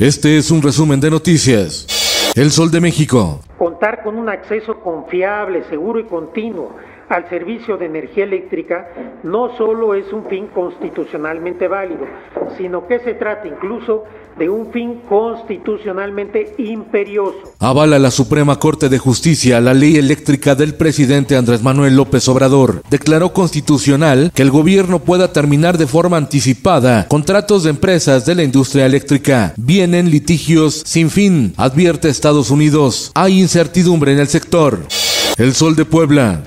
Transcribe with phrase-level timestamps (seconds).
[0.00, 2.32] Este es un resumen de noticias.
[2.34, 3.40] El Sol de México.
[3.56, 6.74] Contar con un acceso confiable, seguro y continuo
[7.08, 8.88] al servicio de energía eléctrica
[9.22, 12.06] no solo es un fin constitucionalmente válido,
[12.56, 14.04] sino que se trata incluso
[14.38, 17.54] de un fin constitucionalmente imperioso.
[17.60, 22.82] Avala la Suprema Corte de Justicia la ley eléctrica del presidente Andrés Manuel López Obrador.
[22.90, 28.42] Declaró constitucional que el gobierno pueda terminar de forma anticipada contratos de empresas de la
[28.42, 29.54] industria eléctrica.
[29.56, 33.12] Vienen litigios sin fin, advierte Estados Unidos.
[33.14, 34.80] Hay incertidumbre en el sector.
[35.36, 36.42] El Sol de Puebla.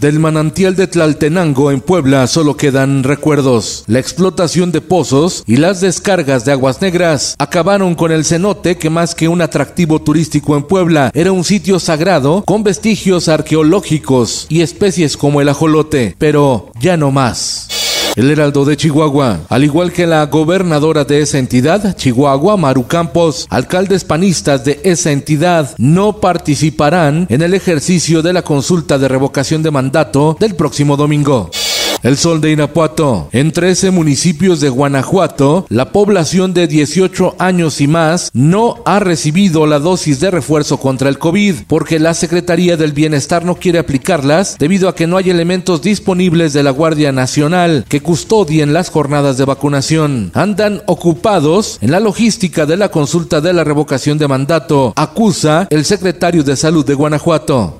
[0.00, 3.82] Del manantial de Tlaltenango en Puebla solo quedan recuerdos.
[3.86, 8.90] La explotación de pozos y las descargas de aguas negras acabaron con el cenote que
[8.90, 14.60] más que un atractivo turístico en Puebla era un sitio sagrado con vestigios arqueológicos y
[14.60, 17.75] especies como el ajolote, pero ya no más.
[18.16, 23.46] El Heraldo de Chihuahua, al igual que la gobernadora de esa entidad, Chihuahua, Maru Campos,
[23.50, 29.62] alcaldes panistas de esa entidad no participarán en el ejercicio de la consulta de revocación
[29.62, 31.50] de mandato del próximo domingo.
[32.02, 33.28] El Sol de Irapuato.
[33.32, 39.66] En 13 municipios de Guanajuato, la población de 18 años y más no ha recibido
[39.66, 44.56] la dosis de refuerzo contra el COVID porque la Secretaría del Bienestar no quiere aplicarlas
[44.58, 49.38] debido a que no hay elementos disponibles de la Guardia Nacional que custodien las jornadas
[49.38, 50.30] de vacunación.
[50.34, 55.84] Andan ocupados en la logística de la consulta de la revocación de mandato, acusa el
[55.84, 57.78] secretario de Salud de Guanajuato.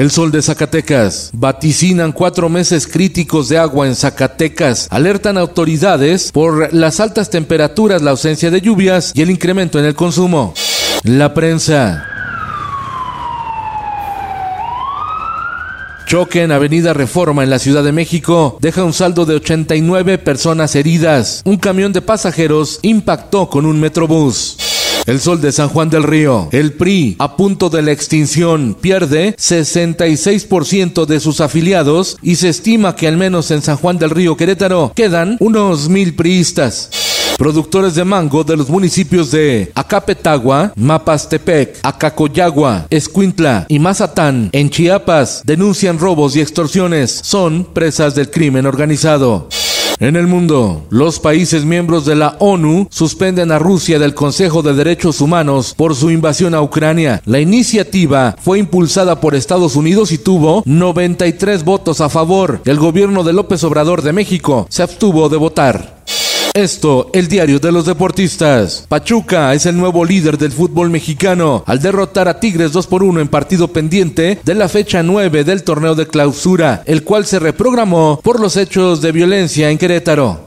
[0.00, 1.28] El sol de Zacatecas.
[1.34, 4.88] Vaticinan cuatro meses críticos de agua en Zacatecas.
[4.88, 9.94] Alertan autoridades por las altas temperaturas, la ausencia de lluvias y el incremento en el
[9.94, 10.54] consumo.
[11.02, 12.06] La prensa.
[16.06, 20.76] Choque en Avenida Reforma en la Ciudad de México deja un saldo de 89 personas
[20.76, 21.42] heridas.
[21.44, 24.56] Un camión de pasajeros impactó con un metrobús.
[25.06, 26.48] El Sol de San Juan del Río.
[26.52, 32.94] El PRI, a punto de la extinción, pierde 66% de sus afiliados y se estima
[32.96, 36.90] que al menos en San Juan del Río Querétaro quedan unos mil priistas.
[37.38, 45.40] Productores de mango de los municipios de Acapetagua, Mapastepec, Acacoyagua, Escuintla y Mazatán en Chiapas
[45.46, 47.20] denuncian robos y extorsiones.
[47.24, 49.48] Son presas del crimen organizado.
[50.00, 54.72] En el mundo, los países miembros de la ONU suspenden a Rusia del Consejo de
[54.72, 57.20] Derechos Humanos por su invasión a Ucrania.
[57.26, 62.62] La iniciativa fue impulsada por Estados Unidos y tuvo 93 votos a favor.
[62.64, 65.99] El gobierno de López Obrador de México se abstuvo de votar.
[66.54, 68.84] Esto, el diario de los deportistas.
[68.88, 73.20] Pachuca es el nuevo líder del fútbol mexicano al derrotar a Tigres 2 por 1
[73.20, 78.18] en partido pendiente de la fecha 9 del torneo de clausura, el cual se reprogramó
[78.24, 80.44] por los hechos de violencia en Querétaro.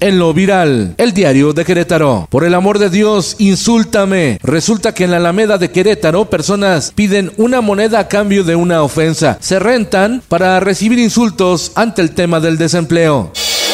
[0.00, 2.26] En lo viral, el diario de Querétaro.
[2.30, 4.38] Por el amor de Dios, insúltame.
[4.42, 8.82] Resulta que en la Alameda de Querétaro, personas piden una moneda a cambio de una
[8.82, 9.38] ofensa.
[9.40, 13.30] Se rentan para recibir insultos ante el tema del desempleo.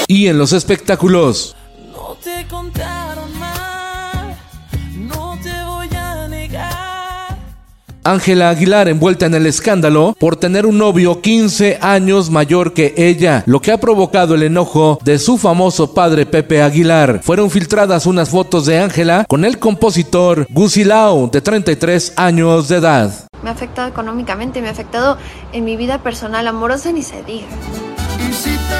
[0.06, 1.56] Y en los espectáculos,
[2.50, 4.36] contaron mal,
[4.96, 7.38] no te voy a negar.
[8.02, 13.44] Ángela Aguilar envuelta en el escándalo por tener un novio 15 años mayor que ella,
[13.46, 17.20] lo que ha provocado el enojo de su famoso padre Pepe Aguilar.
[17.22, 23.12] Fueron filtradas unas fotos de Ángela con el compositor Gusilao, de 33 años de edad.
[23.42, 25.18] Me ha afectado económicamente, me ha afectado
[25.52, 27.46] en mi vida personal, amorosa, ni se diga.
[28.28, 28.79] Y si te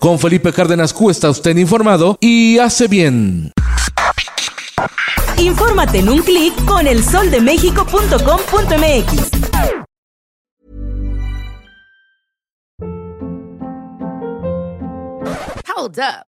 [0.00, 3.52] Con Felipe Cárdenas Q está usted informado y hace bien.
[5.36, 9.30] Infórmate en un clic con elsoldemexico.com.mx.
[15.76, 16.29] Hold up.